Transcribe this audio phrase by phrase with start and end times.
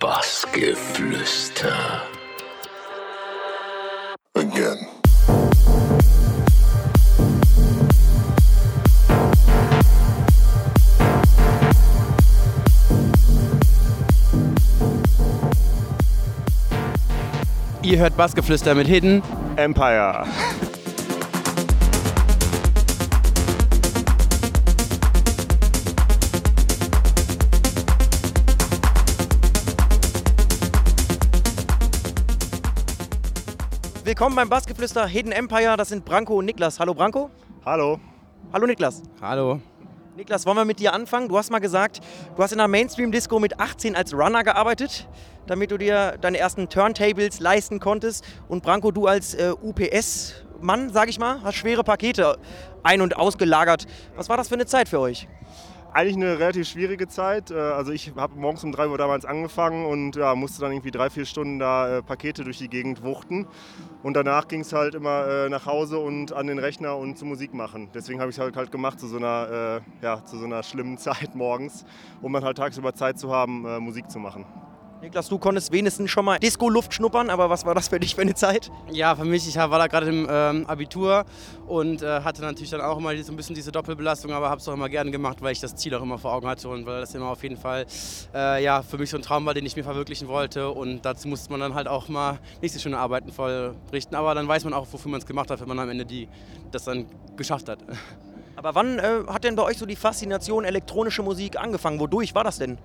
[0.00, 2.02] Bassgeflüster.
[4.34, 4.86] Again.
[17.82, 19.22] Ihr hört Bassgeflüster mit Hidden.
[19.56, 20.26] Empire.
[34.16, 35.76] Willkommen beim Bassgeflüster Hidden Empire.
[35.76, 36.80] Das sind Branko und Niklas.
[36.80, 37.28] Hallo Branko.
[37.66, 38.00] Hallo.
[38.50, 39.02] Hallo Niklas.
[39.20, 39.60] Hallo.
[40.16, 41.28] Niklas, wollen wir mit dir anfangen?
[41.28, 42.00] Du hast mal gesagt,
[42.34, 45.06] du hast in einer Mainstream-Disco mit 18 als Runner gearbeitet,
[45.46, 48.24] damit du dir deine ersten Turntables leisten konntest.
[48.48, 52.38] Und Branko, du als äh, UPS-Mann, sag ich mal, hast schwere Pakete
[52.84, 53.84] ein- und ausgelagert.
[54.16, 55.28] Was war das für eine Zeit für euch?
[55.96, 57.50] Eigentlich eine relativ schwierige Zeit.
[57.50, 60.90] Äh, Also ich habe morgens um 3 Uhr damals angefangen und ja, musste dann irgendwie
[60.90, 63.46] drei, vier Stunden da äh, Pakete durch die Gegend wuchten.
[64.02, 67.24] Und danach ging es halt immer äh, nach Hause und an den Rechner und zu
[67.24, 67.88] Musik machen.
[67.94, 70.62] Deswegen habe ich es halt, halt gemacht zu so, einer, äh, ja, zu so einer
[70.62, 71.86] schlimmen Zeit morgens,
[72.20, 74.44] um dann halt tagsüber Zeit zu haben, äh, Musik zu machen.
[75.02, 78.22] Niklas, du konntest wenigstens schon mal Disco-Luft schnuppern, aber was war das für dich für
[78.22, 78.70] eine Zeit?
[78.90, 81.26] Ja, für mich, ich war da gerade im ähm, Abitur
[81.66, 84.66] und äh, hatte natürlich dann auch immer so ein bisschen diese Doppelbelastung, aber habe es
[84.68, 87.00] auch immer gerne gemacht, weil ich das Ziel auch immer vor Augen hatte und weil
[87.00, 87.84] das immer auf jeden Fall
[88.34, 90.70] äh, ja, für mich so ein Traum war, den ich mir verwirklichen wollte.
[90.70, 94.48] Und dazu musste man dann halt auch mal nicht so schöne Arbeiten vollrichten, aber dann
[94.48, 96.26] weiß man auch, wofür man es gemacht hat, wenn man am Ende die,
[96.70, 97.04] das dann
[97.36, 97.80] geschafft hat.
[98.58, 102.00] Aber wann äh, hat denn bei euch so die Faszination elektronische Musik angefangen?
[102.00, 102.78] Wodurch war das denn?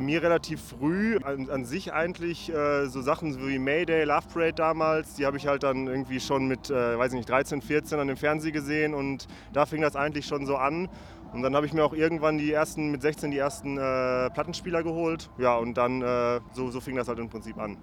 [0.00, 5.14] Mir relativ früh, an, an sich eigentlich äh, so Sachen wie Mayday, Love Parade damals,
[5.14, 8.08] die habe ich halt dann irgendwie schon mit, äh, weiß ich nicht, 13, 14 an
[8.08, 10.88] dem Fernsehen gesehen und da fing das eigentlich schon so an.
[11.32, 14.82] Und dann habe ich mir auch irgendwann die ersten, mit 16 die ersten äh, Plattenspieler
[14.82, 15.30] geholt.
[15.38, 17.76] Ja, und dann äh, so, so fing das halt im Prinzip an.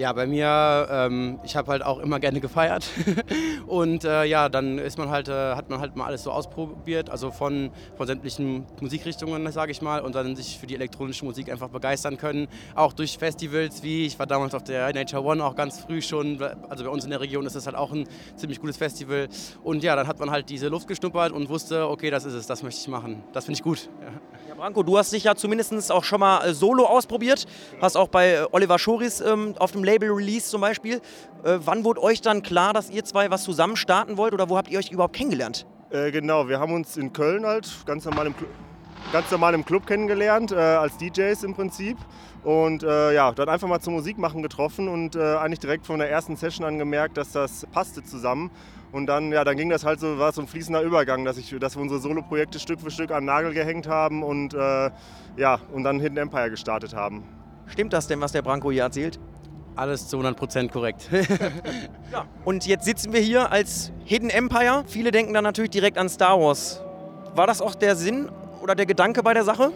[0.00, 2.88] Ja, bei mir, ähm, ich habe halt auch immer gerne gefeiert.
[3.66, 7.10] und äh, ja, dann ist man halt, äh, hat man halt mal alles so ausprobiert,
[7.10, 11.52] also von, von sämtlichen Musikrichtungen, sage ich mal, und dann sich für die elektronische Musik
[11.52, 12.48] einfach begeistern können.
[12.74, 16.42] Auch durch Festivals wie, ich war damals auf der Nature One auch ganz früh schon,
[16.70, 19.28] also bei uns in der Region ist das halt auch ein ziemlich gutes Festival.
[19.62, 22.46] Und ja, dann hat man halt diese Luft geschnuppert und wusste, okay, das ist es,
[22.46, 23.22] das möchte ich machen.
[23.34, 23.90] Das finde ich gut.
[24.00, 24.30] Ja.
[24.50, 27.46] Ja, Branko, du hast dich ja zumindest auch schon mal äh, solo ausprobiert.
[27.80, 30.96] Hast auch bei äh, Oliver Schoris ähm, auf dem Label Release zum Beispiel.
[31.42, 34.56] Äh, wann wurde euch dann klar, dass ihr zwei was zusammen starten wollt oder wo
[34.56, 35.66] habt ihr euch überhaupt kennengelernt?
[35.90, 38.46] Äh, genau, wir haben uns in Köln halt ganz normal im, Clu
[39.12, 41.96] ganz normal im Club kennengelernt, äh, als DJs im Prinzip.
[42.44, 46.10] Und äh, ja, dann einfach mal zum Musikmachen getroffen und äh, eigentlich direkt von der
[46.10, 48.50] ersten Session an gemerkt, dass das passte zusammen.
[48.92, 51.54] Und dann, ja, dann ging das halt so, war so ein fließender Übergang, dass, ich,
[51.58, 54.90] dass wir unsere Solo-Projekte Stück für Stück an den Nagel gehängt haben und äh,
[55.36, 57.24] ja, und dann Hidden Empire gestartet haben.
[57.66, 59.20] Stimmt das denn, was der Branko hier erzählt?
[59.76, 61.08] Alles zu 100% korrekt.
[62.12, 62.24] Ja.
[62.44, 64.82] Und jetzt sitzen wir hier als Hidden Empire.
[64.88, 66.82] Viele denken dann natürlich direkt an Star Wars.
[67.36, 68.28] War das auch der Sinn
[68.60, 69.70] oder der Gedanke bei der Sache?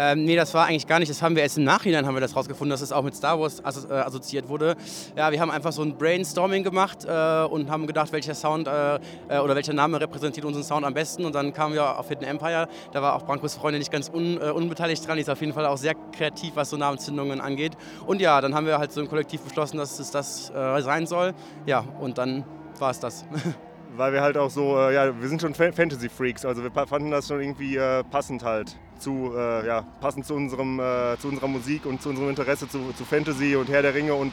[0.00, 1.10] Ähm, nee, das war eigentlich gar nicht.
[1.10, 3.40] Das haben wir erst im Nachhinein haben wir das rausgefunden, dass es auch mit Star
[3.40, 4.76] Wars asso äh, assoziiert wurde.
[5.16, 9.00] Ja, wir haben einfach so ein Brainstorming gemacht äh, und haben gedacht, welcher Sound äh,
[9.28, 11.24] äh, oder welcher Name repräsentiert unseren Sound am besten.
[11.24, 12.68] Und dann kamen wir auf Hidden Empire.
[12.92, 15.16] Da war auch Brankos Freundin nicht ganz un äh, unbeteiligt dran.
[15.16, 17.72] Die ist auf jeden Fall auch sehr kreativ, was so Namenszündungen angeht.
[18.06, 21.08] Und ja, dann haben wir halt so im Kollektiv beschlossen, dass es das äh, sein
[21.08, 21.34] soll.
[21.66, 22.44] Ja, und dann
[22.78, 23.24] war es das.
[23.96, 27.26] Weil wir halt auch so, ja, wir sind schon Fa- Fantasy-Freaks, also wir fanden das
[27.26, 32.02] schon irgendwie passend halt zu, äh, ja, passend zu, unserem, äh, zu unserer Musik und
[32.02, 34.32] zu unserem Interesse zu, zu Fantasy und Herr der Ringe und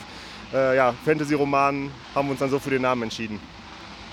[0.53, 3.39] äh, ja, Fantasy-Romanen haben wir uns dann so für den Namen entschieden.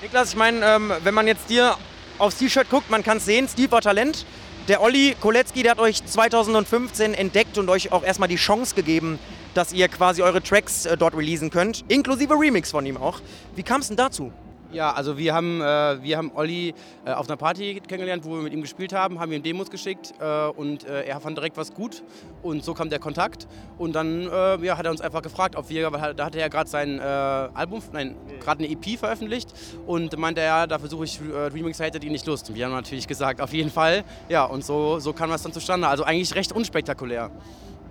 [0.02, 1.76] Niklas, ich meine, ähm, wenn man jetzt dir
[2.18, 4.26] aufs T-Shirt guckt, man kann es sehen, Steve war Talent.
[4.68, 9.18] Der Olli Kolecki, der hat euch 2015 entdeckt und euch auch erstmal die Chance gegeben,
[9.54, 13.20] dass ihr quasi eure Tracks äh, dort releasen könnt, inklusive Remix von ihm auch.
[13.56, 14.32] Wie kam es denn dazu?
[14.72, 16.72] Ja, also wir haben, äh, wir haben Olli
[17.04, 20.14] äh, auf einer Party kennengelernt, wo wir mit ihm gespielt haben, haben ihm Demos geschickt
[20.18, 22.02] äh, und äh, er fand direkt was gut
[22.42, 23.46] und so kam der Kontakt
[23.76, 26.48] und dann äh, ja, hat er uns einfach gefragt, ob wir, weil da hatte er
[26.48, 29.52] gerade sein äh, Album, nein, gerade eine EP veröffentlicht
[29.86, 32.48] und meinte er, da versuche ich äh, Remixer, hättet ihr nicht Lust?
[32.48, 35.52] Und wir haben natürlich gesagt, auf jeden Fall, ja und so, so kam das dann
[35.52, 37.30] zustande, also eigentlich recht unspektakulär.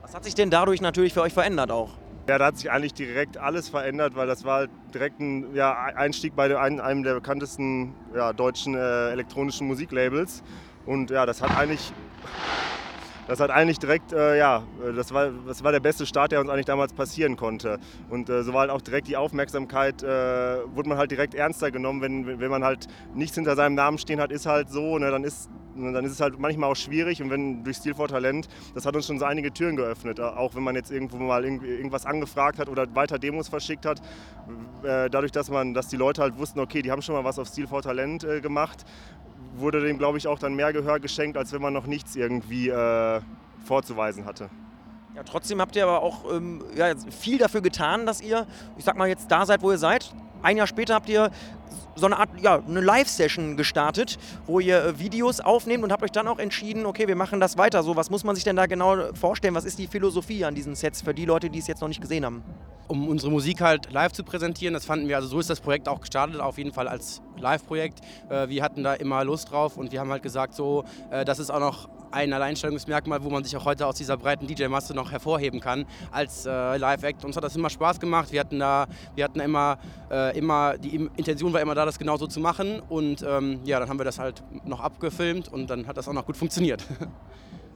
[0.01, 1.91] Was hat sich denn dadurch natürlich für euch verändert auch?
[2.27, 5.73] Ja, da hat sich eigentlich direkt alles verändert, weil das war halt direkt ein ja,
[5.73, 10.43] Einstieg bei einem, der bekanntesten ja, deutschen äh, elektronischen Musiklabels.
[10.85, 11.91] Und ja, das hat eigentlich,
[13.27, 14.63] das hat eigentlich direkt, äh, ja,
[14.95, 17.79] das war, das war der beste Start, der uns eigentlich damals passieren konnte.
[18.09, 21.71] Und äh, so war halt auch direkt die Aufmerksamkeit, äh, wurde man halt direkt ernster
[21.71, 25.11] genommen, wenn, wenn man halt nichts hinter seinem Namen stehen hat, ist halt so, ne,
[25.11, 28.47] dann ist dann ist es halt manchmal auch schwierig und wenn durch Stil vor Talent,
[28.75, 30.19] das hat uns schon so einige Türen geöffnet.
[30.19, 34.01] Auch wenn man jetzt irgendwo mal irgendwas angefragt hat oder weiter Demos verschickt hat,
[34.83, 37.39] äh, dadurch, dass man, dass die Leute halt wussten, okay, die haben schon mal was
[37.39, 38.85] auf Stil vor Talent äh, gemacht,
[39.55, 42.69] wurde dem, glaube ich, auch dann mehr Gehör geschenkt, als wenn man noch nichts irgendwie
[42.69, 43.21] äh,
[43.65, 44.49] vorzuweisen hatte.
[45.15, 48.97] Ja, trotzdem habt ihr aber auch ähm, ja, viel dafür getan, dass ihr, ich sag
[48.97, 50.13] mal, jetzt da seid, wo ihr seid.
[50.41, 51.31] Ein Jahr später habt ihr
[51.95, 56.11] so eine Art, ja, eine Live-Session gestartet, wo ihr äh, Videos aufnehmt und habt euch
[56.11, 57.83] dann auch entschieden, okay, wir machen das weiter.
[57.83, 59.53] So, was muss man sich denn da genau vorstellen?
[59.53, 62.01] Was ist die Philosophie an diesen Sets für die Leute, die es jetzt noch nicht
[62.01, 62.43] gesehen haben?
[62.87, 65.87] Um unsere Musik halt live zu präsentieren, das fanden wir, also so ist das Projekt
[65.87, 68.01] auch gestartet, auf jeden Fall als Live-Projekt.
[68.29, 71.39] Äh, wir hatten da immer Lust drauf und wir haben halt gesagt, so, äh, das
[71.39, 75.11] ist auch noch ein Alleinstellungsmerkmal, wo man sich auch heute aus dieser breiten DJ-Masse noch
[75.11, 77.25] hervorheben kann als äh, Live-Act.
[77.25, 78.31] Uns hat das immer Spaß gemacht.
[78.31, 79.77] Wir hatten da, wir hatten immer,
[80.09, 82.81] äh, immer, die Intention war immer da, das genauso zu machen.
[82.89, 86.13] Und ähm, ja, dann haben wir das halt noch abgefilmt und dann hat das auch
[86.13, 86.85] noch gut funktioniert.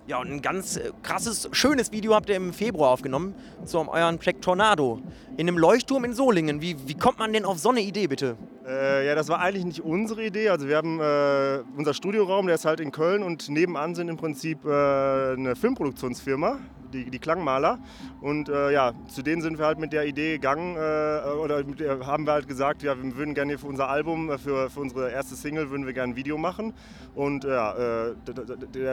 [0.08, 3.34] Ja, und ein ganz äh, krasses, schönes Video habt ihr im Februar aufgenommen
[3.66, 5.02] zu eurem Track Tornado
[5.36, 6.62] in einem Leuchtturm in Solingen.
[6.62, 8.38] Wie, wie kommt man denn auf so eine Idee, bitte?
[8.68, 10.50] Äh, ja, das war eigentlich nicht unsere Idee.
[10.50, 14.18] Also wir haben äh, unser Studioraum, der ist halt in Köln und nebenan sind im
[14.18, 16.58] Prinzip äh, eine Filmproduktionsfirma,
[16.92, 17.80] die, die Klangmaler.
[18.22, 22.08] Und äh, ja, zu denen sind wir halt mit der Idee gegangen äh, oder der,
[22.08, 25.12] haben wir halt gesagt, ja, wir würden gerne für unser Album, äh, für, für unsere
[25.12, 26.74] erste Single, würden wir gerne ein Video machen.
[27.14, 28.14] Und ja,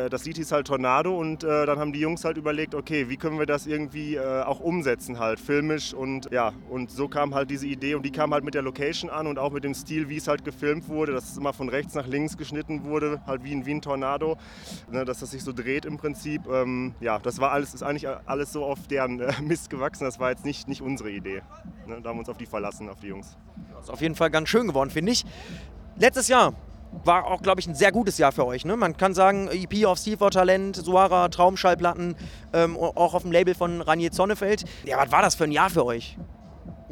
[0.09, 3.37] das Lied hieß halt Tornado und dann haben die Jungs halt überlegt, okay, wie können
[3.41, 7.97] wir das irgendwie auch umsetzen halt, filmisch und ja, und so kam halt diese Idee
[7.97, 10.29] und die kam halt mit der Location an und auch mit dem Stil, wie es
[10.29, 13.67] halt gefilmt wurde, dass es immer von rechts nach links geschnitten wurde, halt wie ein,
[13.67, 14.37] wie ein Tornado,
[14.91, 16.47] ne, dass das sich so dreht im Prinzip.
[16.47, 20.05] Ähm, ja, das war alles, ist eigentlich alles so auf deren äh, Mist gewachsen.
[20.05, 21.43] Das war jetzt nicht, nicht unsere Idee.
[21.87, 22.01] Ne?
[22.03, 23.37] Da haben wir uns auf die verlassen, auf die Jungs.
[23.75, 25.25] Das ist auf jeden Fall ganz schön geworden, finde ich.
[25.97, 26.55] Letztes Jahr
[27.05, 28.65] war auch, glaube ich, ein sehr gutes Jahr für euch.
[28.65, 28.77] Ne?
[28.77, 32.17] Man kann sagen, EP auf Steve Talent, Suara, Traumschallplatten,
[32.53, 34.65] ähm, auch auf dem Label von Ranier Zonnefeld.
[34.85, 36.17] Ja, was war das für ein Jahr für euch?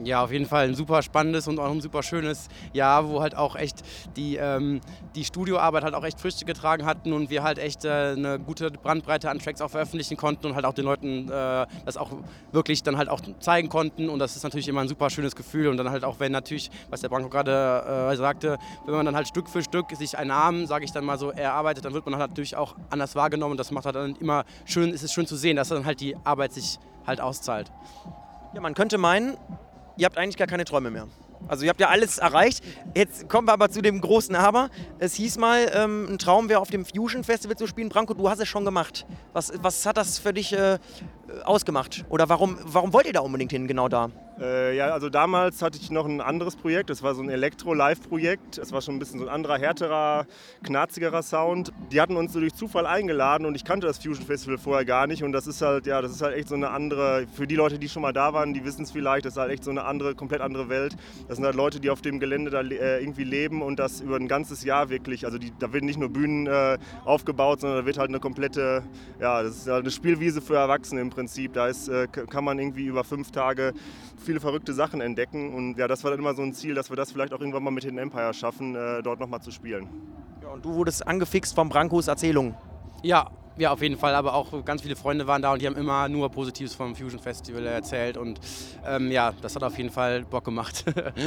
[0.05, 3.37] Ja, auf jeden Fall ein super spannendes und auch ein super schönes Jahr, wo halt
[3.37, 3.83] auch echt
[4.17, 4.81] die, ähm,
[5.15, 8.71] die Studioarbeit halt auch echt Früchte getragen hatten und wir halt echt äh, eine gute
[8.71, 12.11] Brandbreite an Tracks auch veröffentlichen konnten und halt auch den Leuten äh, das auch
[12.53, 14.09] wirklich dann halt auch zeigen konnten.
[14.09, 15.69] Und das ist natürlich immer ein super schönes Gefühl.
[15.69, 19.17] Und dann halt auch wenn natürlich, was der Branko gerade äh, sagte, wenn man dann
[19.17, 22.07] halt Stück für Stück sich einen Namen, sage ich dann mal so, erarbeitet, dann wird
[22.07, 23.53] man halt natürlich auch anders wahrgenommen.
[23.53, 26.01] Und das macht halt dann immer schön, ist es schön zu sehen, dass dann halt
[26.01, 27.71] die Arbeit sich halt auszahlt.
[28.55, 29.37] Ja, man könnte meinen,
[30.01, 31.07] ihr habt eigentlich gar keine Träume mehr.
[31.47, 32.65] Also ihr habt ja alles erreicht.
[32.95, 34.71] Jetzt kommen wir aber zu dem großen Aber.
[34.99, 37.91] Es hieß mal, ähm, ein Traum wäre auf dem Fusion Festival zu spielen.
[37.91, 39.07] Branko, du hast es schon gemacht.
[39.33, 40.79] Was, was hat das für dich äh,
[41.45, 42.05] ausgemacht?
[42.09, 44.11] Oder warum, warum wollt ihr da unbedingt hin, genau da?
[44.41, 46.89] Äh, ja, also damals hatte ich noch ein anderes Projekt.
[46.89, 48.57] Das war so ein Elektro-Live-Projekt.
[48.57, 50.27] Es war schon ein bisschen so ein anderer, härterer,
[50.63, 51.73] knarzigerer Sound.
[51.93, 55.07] Die hatten uns so durch Zufall eingeladen und ich kannte das Fusion Festival vorher gar
[55.07, 55.23] nicht.
[55.23, 57.79] Und das ist halt, ja, das ist halt echt so eine andere, für die Leute,
[57.79, 59.85] die schon mal da waren, die wissen es vielleicht, das ist halt echt so eine
[59.85, 60.97] andere, komplett andere Welt.
[61.29, 64.17] Das sind halt Leute, die auf dem Gelände da äh, irgendwie leben und das über
[64.17, 65.27] ein ganzes Jahr wirklich.
[65.27, 68.85] Also die, da werden nicht nur Bühnen äh, aufgebaut, sondern da wird halt eine komplette,
[69.21, 71.53] ja, das ist halt eine Spielwiese für Erwachsene im Prinzip.
[71.53, 73.75] Da ist, äh, kann man irgendwie über fünf Tage
[74.31, 75.53] viele verrückte Sachen entdecken.
[75.53, 77.65] Und ja, das war dann immer so ein Ziel, dass wir das vielleicht auch irgendwann
[77.65, 79.89] mal mit Hidden Empire schaffen, äh, dort nochmal zu spielen.
[80.41, 82.55] Ja, und du wurdest angefixt vom Brankos Erzählung.
[83.03, 85.77] Ja, ja, auf jeden Fall, aber auch ganz viele Freunde waren da und die haben
[85.77, 88.39] immer nur Positives vom Fusion Festival erzählt und
[88.87, 90.85] ähm, ja, das hat auf jeden Fall Bock gemacht.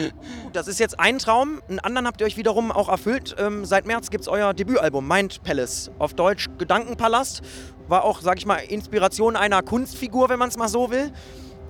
[0.54, 3.36] das ist jetzt ein Traum, einen anderen habt ihr euch wiederum auch erfüllt.
[3.38, 7.42] Ähm, seit März gibt es euer Debütalbum Mind Palace, auf Deutsch Gedankenpalast.
[7.90, 11.12] War auch, sag ich mal, Inspiration einer Kunstfigur, wenn man es mal so will.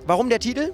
[0.06, 0.72] Warum der Titel?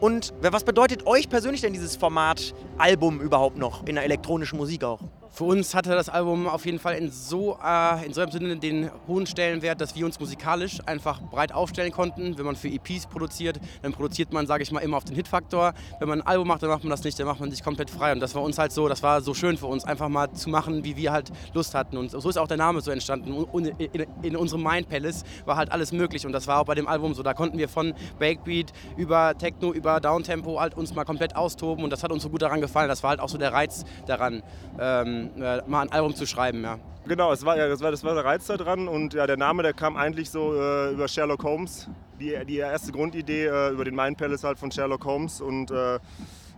[0.00, 4.84] Und was bedeutet euch persönlich denn dieses Format Album überhaupt noch in der elektronischen Musik
[4.84, 5.00] auch?
[5.30, 8.56] Für uns hatte das Album auf jeden Fall in so, äh, in so einem Sinne
[8.56, 12.36] den hohen Stellenwert, dass wir uns musikalisch einfach breit aufstellen konnten.
[12.38, 15.74] Wenn man für EPs produziert, dann produziert man, sage ich mal, immer auf den Hitfaktor.
[16.00, 17.90] Wenn man ein Album macht, dann macht man das nicht, dann macht man sich komplett
[17.90, 18.12] frei.
[18.12, 20.50] Und das war uns halt so, das war so schön für uns, einfach mal zu
[20.50, 21.98] machen, wie wir halt Lust hatten.
[21.98, 23.32] Und so ist auch der Name so entstanden.
[23.32, 26.26] Und in, in unserem Mind Palace war halt alles möglich.
[26.26, 27.22] Und das war auch bei dem Album so.
[27.22, 31.84] Da konnten wir von Backbeat über Techno, über Downtempo halt uns mal komplett austoben.
[31.84, 32.88] Und das hat uns so gut daran gefallen.
[32.88, 34.42] Das war halt auch so der Reiz daran.
[34.80, 36.78] Ähm, äh, mal ein Album zu schreiben, ja.
[37.06, 39.62] Genau, es war, ja, das, war, das war der Reiz daran und ja, der Name,
[39.62, 41.88] der kam eigentlich so äh, über Sherlock Holmes,
[42.20, 45.98] die, die erste Grundidee äh, über den Mind Palace halt von Sherlock Holmes und äh,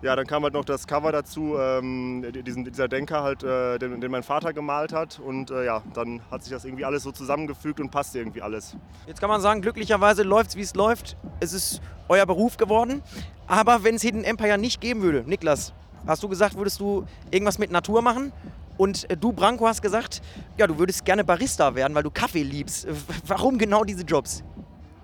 [0.03, 4.01] ja, dann kam halt noch das Cover dazu, ähm, diesen, dieser Denker halt, äh, den,
[4.01, 7.13] den, mein Vater gemalt hat und äh, ja, dann hat sich das irgendwie alles so
[7.13, 8.77] zusammengefügt und passte irgendwie alles.
[9.07, 11.17] Jetzt kann man sagen, glücklicherweise läuft es, wie es läuft.
[11.41, 13.03] Es ist euer Beruf geworden,
[13.47, 15.75] aber wenn es Hidden Empire nicht geben würde, Niklas,
[16.07, 18.33] hast du gesagt, würdest du irgendwas mit Natur machen?
[18.77, 20.23] Und äh, du, Branko, hast gesagt,
[20.57, 22.87] ja, du würdest gerne Barista werden, weil du Kaffee liebst.
[23.27, 24.43] Warum genau diese Jobs?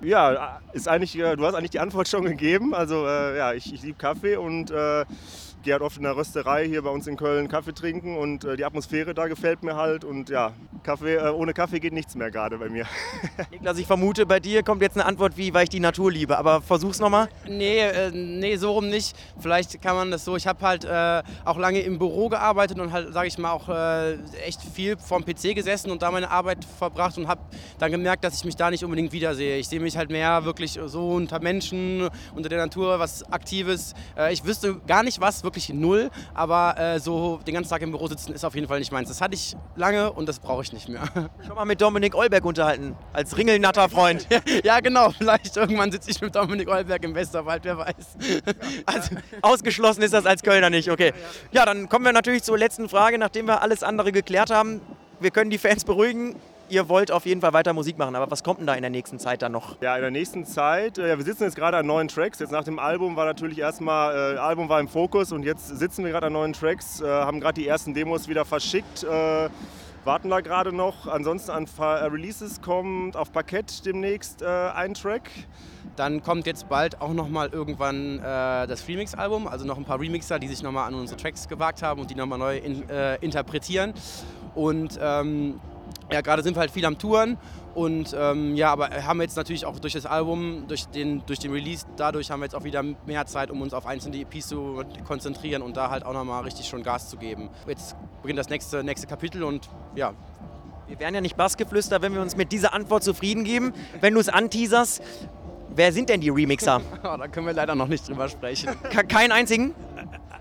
[0.00, 2.74] Ja, ist eigentlich, äh, du hast eigentlich die Antwort schon gegeben.
[2.74, 5.04] Also äh, ja, ich, ich liebe Kaffee und äh,
[5.66, 8.56] gehe halt oft in der Rösterei hier bei uns in Köln Kaffee trinken und äh,
[8.56, 10.52] die Atmosphäre da gefällt mir halt und ja,
[10.84, 12.86] Kaffee, äh, ohne Kaffee geht nichts mehr gerade bei mir.
[13.50, 16.38] Niklas, ich vermute, bei dir kommt jetzt eine Antwort wie, weil ich die Natur liebe,
[16.38, 17.28] aber versuch's nochmal.
[17.48, 19.16] Nee, äh, nee, so rum nicht.
[19.40, 22.92] Vielleicht kann man das so, ich habe halt äh, auch lange im Büro gearbeitet und
[22.92, 24.14] halt, sage ich mal, auch äh,
[24.46, 27.40] echt viel vorm PC gesessen und da meine Arbeit verbracht und habe
[27.80, 29.58] dann gemerkt, dass ich mich da nicht unbedingt wiedersehe.
[29.58, 33.94] Ich sehe mich halt mehr wirklich so unter Menschen, unter der Natur, was Aktives.
[34.16, 37.80] Äh, ich wüsste gar nicht was, wirklich wirklich null, aber äh, so den ganzen Tag
[37.80, 39.08] im Büro sitzen ist auf jeden Fall nicht meins.
[39.08, 41.02] Das hatte ich lange und das brauche ich nicht mehr.
[41.46, 44.26] Schon mal mit Dominik Eulberg unterhalten, als Ringelnatter Freund.
[44.64, 48.16] ja, genau, vielleicht irgendwann sitze ich mit Dominik Eulberg im Westerwald, wer weiß.
[48.84, 51.12] also ausgeschlossen ist das als Kölner nicht, okay.
[51.52, 54.82] Ja, dann kommen wir natürlich zur letzten Frage, nachdem wir alles andere geklärt haben.
[55.20, 56.36] Wir können die Fans beruhigen
[56.68, 58.14] ihr wollt auf jeden Fall weiter Musik machen.
[58.14, 59.80] Aber was kommt denn da in der nächsten Zeit dann noch?
[59.80, 62.38] Ja, in der nächsten Zeit, äh, ja, wir sitzen jetzt gerade an neuen Tracks.
[62.38, 66.04] Jetzt nach dem Album war natürlich erstmal, äh, Album war im Fokus und jetzt sitzen
[66.04, 69.04] wir gerade an neuen Tracks, äh, haben gerade die ersten Demos wieder verschickt.
[69.04, 69.48] Äh,
[70.06, 71.08] warten da gerade noch.
[71.08, 75.30] Ansonsten an äh, Releases kommt auf Parkett demnächst äh, ein Track.
[75.96, 80.38] Dann kommt jetzt bald auch nochmal irgendwann äh, das Remix-Album, also noch ein paar Remixer,
[80.38, 83.94] die sich nochmal an unsere Tracks gewagt haben und die nochmal neu in, äh, interpretieren.
[84.54, 85.60] Und ähm,
[86.12, 87.36] ja, gerade sind wir halt viel am Touren
[87.74, 91.52] und ähm, ja, aber haben jetzt natürlich auch durch das Album, durch den, durch den
[91.52, 94.82] Release, dadurch haben wir jetzt auch wieder mehr Zeit, um uns auf einzelne EPs zu
[95.06, 97.50] konzentrieren und da halt auch nochmal richtig schon Gas zu geben.
[97.66, 100.14] Jetzt beginnt das nächste, nächste Kapitel und ja.
[100.88, 103.74] Wir wären ja nicht Bassgeflüster, wenn wir uns mit dieser Antwort zufrieden geben.
[104.00, 105.02] Wenn du es anteaserst,
[105.74, 106.80] wer sind denn die Remixer?
[107.02, 108.70] oh, da können wir leider noch nicht drüber sprechen.
[109.08, 109.74] Keinen einzigen?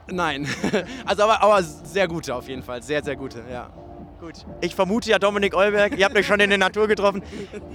[0.08, 0.48] Nein.
[1.06, 3.70] Also aber, aber sehr gute auf jeden Fall, sehr, sehr gute, ja.
[4.26, 4.44] Gut.
[4.60, 7.22] Ich vermute ja Dominik Eulberg, ihr habt euch schon in der Natur getroffen.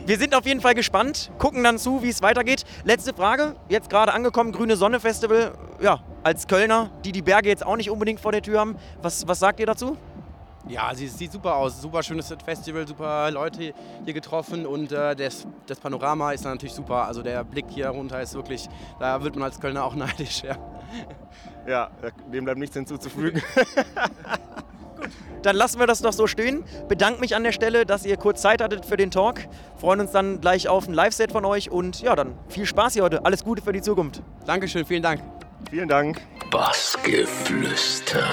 [0.04, 2.64] Wir sind auf jeden Fall gespannt, gucken dann zu, wie es weitergeht.
[2.82, 5.52] Letzte Frage, jetzt gerade angekommen, Grüne Sonne Festival.
[5.80, 8.74] Ja, als Kölner, die die Berge jetzt auch nicht unbedingt vor der Tür haben.
[9.00, 9.96] Was, was sagt ihr dazu?
[10.66, 11.80] Ja, sie sieht super aus.
[11.80, 13.72] Super schönes Festival, super Leute
[14.04, 17.06] hier getroffen und äh, das, das Panorama ist natürlich super.
[17.06, 20.42] Also der Blick hier runter ist wirklich, da wird man als Kölner auch neidisch.
[20.42, 20.56] Ja,
[21.68, 21.90] ja
[22.32, 23.40] dem bleibt nichts hinzuzufügen.
[25.42, 26.64] Dann lassen wir das doch so stehen.
[26.88, 29.40] Bedanke mich an der Stelle, dass ihr kurz Zeit hattet für den Talk.
[29.78, 33.02] Freuen uns dann gleich auf ein Live-Set von euch und ja, dann viel Spaß hier
[33.02, 33.24] heute.
[33.24, 34.22] Alles Gute für die Zukunft.
[34.46, 35.22] Dankeschön, vielen Dank.
[35.70, 36.20] Vielen Dank.
[36.50, 38.24] Bassgeflüster.